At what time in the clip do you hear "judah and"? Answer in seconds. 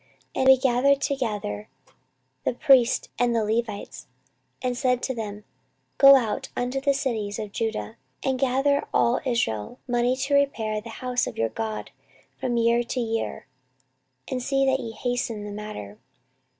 7.51-8.39